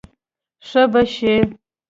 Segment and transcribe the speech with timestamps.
[0.67, 1.35] ښه به شې.